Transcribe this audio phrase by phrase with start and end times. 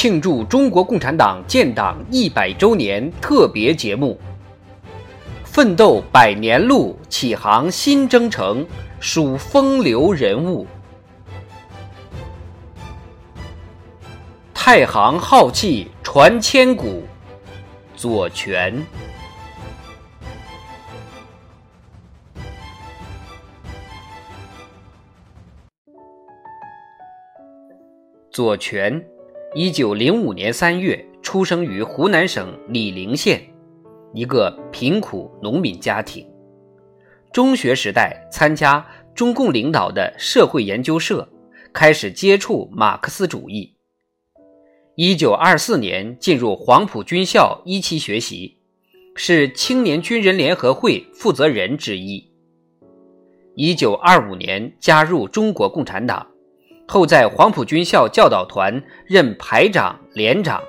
[0.00, 4.18] 庆祝中国共产党建党一百周年特别节目。
[5.44, 8.66] 奋斗百年路，启航新征程，
[8.98, 10.66] 数风流人物。
[14.54, 17.02] 太行浩气传千古，
[17.94, 18.82] 左权。
[28.30, 29.04] 左权，
[29.52, 33.42] 一九零五年三月出生于湖南省醴陵县，
[34.14, 36.24] 一个贫苦农民家庭。
[37.32, 41.28] 中学时代参加中共领导的社会研究社，
[41.72, 43.74] 开始接触马克思主义。
[44.94, 48.56] 一九二四年进入黄埔军校一期学习，
[49.16, 52.24] 是青年军人联合会负责人之一。
[53.56, 56.24] 一九二五年加入中国共产党。
[56.90, 60.60] 后在黄埔军校教导团任排长、连长，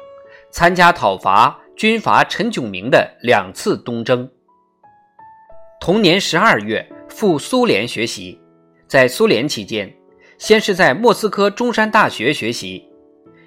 [0.52, 4.30] 参加讨伐军阀陈炯明的两次东征。
[5.80, 8.40] 同年十二月赴苏联学习，
[8.88, 9.92] 在苏联期间，
[10.38, 12.88] 先是在莫斯科中山大学学习，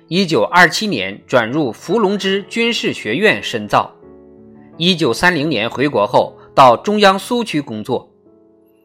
[0.09, 3.89] 一九二七年转入伏龙芝军事学院深造，
[4.79, 8.13] 一九三零年回国后到中央苏区工作。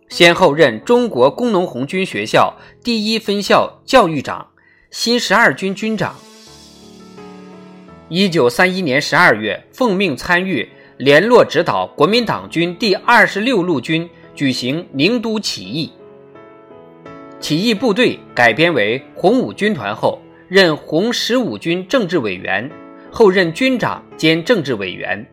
[0.09, 4.47] 先后任中国工农红军学校第一分校教育长、
[4.89, 6.15] 新十二军军长。
[8.09, 15.91] 一九三一年十二月，奉命参与联络指导国民党军第二十六路军举行宁都起义。
[17.39, 22.69] 起义部队改编为红五军团后，任红十五军政治委员，
[23.11, 25.23] 后任军长兼政治委员。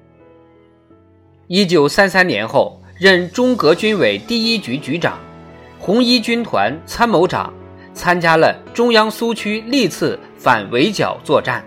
[1.47, 2.79] 一九三三年后。
[2.99, 5.19] 任中革军委第一局局长、
[5.79, 7.53] 红一军团参谋长，
[7.93, 11.63] 参加了中央苏区历次反围剿作战。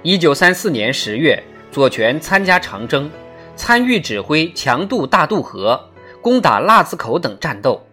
[0.00, 3.10] 一九三四年十月，左权参加长征，
[3.54, 5.78] 参与指挥强渡大渡河、
[6.22, 7.86] 攻打腊子口等战斗。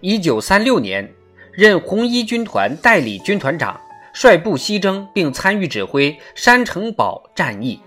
[0.00, 1.06] 一九三六年，
[1.52, 3.78] 任红一军团代理军团长，
[4.14, 7.78] 率部西征，并参与指挥山城堡战役。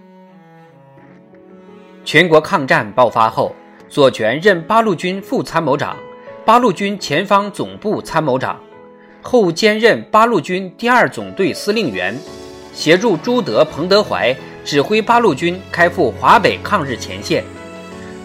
[2.07, 3.53] 全国抗战爆发后，
[3.89, 5.97] 左权任八路军副参谋长、
[6.45, 8.57] 八路军前方总部参谋长，
[9.21, 12.17] 后兼任八路军第二总队司令员，
[12.73, 17.43] 协助朱德、彭德怀指挥八路军开赴华北抗日前线，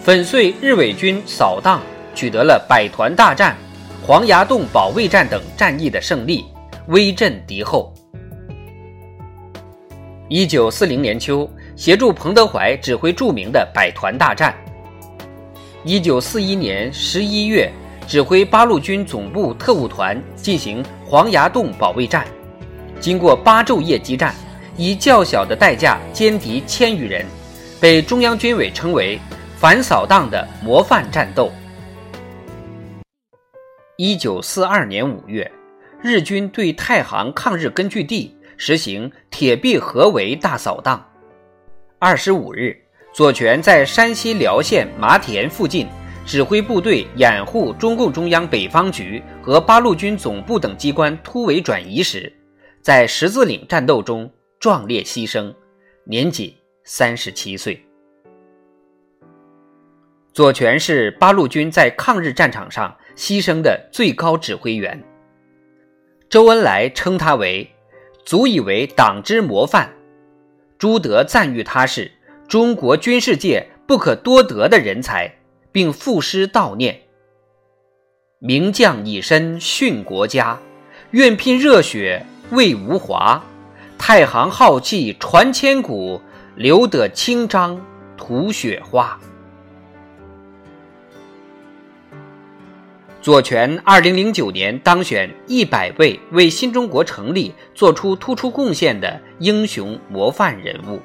[0.00, 1.81] 粉碎日伪军扫荡，
[2.15, 3.56] 取得了百团大战、
[4.06, 6.44] 黄崖洞保卫战等战役的胜利，
[6.87, 7.92] 威震敌后。
[10.28, 11.50] 一九四零年秋。
[11.77, 14.55] 协助彭德怀指挥著名的百团大战。
[15.84, 17.71] 一九四一年十一月，
[18.06, 22.27] 指挥八路军总部特务团进行黄崖洞保卫战，
[23.00, 24.34] 经过八昼夜激战，
[24.77, 27.27] 以较小的代价歼敌千余人，
[27.81, 29.19] 被中央军委称为
[29.56, 31.50] 反扫荡的模范战斗。
[33.97, 35.50] 一九四二年五月，
[36.00, 41.04] 日军对太行抗日根据地实行铁壁合围大扫荡。
[42.04, 42.76] 二十五日，
[43.12, 45.86] 左权在山西辽县麻田附近
[46.26, 52.32] 指挥部队掩护中共中央北方局和八路军总部等机关突围转移时，
[52.80, 55.54] 在十字岭战斗中壮烈牺牲，
[56.02, 56.52] 年仅
[56.82, 57.80] 三十七岁。
[60.32, 65.00] 左权是八路军在抗日战场上牺牲的最高指挥员。
[66.28, 67.70] 周恩来称他为
[68.26, 69.88] “足以为党之模范”。
[70.82, 72.10] 朱德赞誉他是
[72.48, 75.32] 中国军事界不可多得的人才，
[75.70, 77.03] 并赋诗悼念
[78.43, 80.59] ：“名将以身殉国家，
[81.12, 83.44] 愿拼热血为吴华。
[83.97, 86.21] 太行浩气传千古，
[86.56, 87.80] 留得清章
[88.16, 89.16] 吐雪花。”
[93.22, 100.98] 左权二零零九年当选一百位为新中国成立做出突出贡献的英雄模范人物。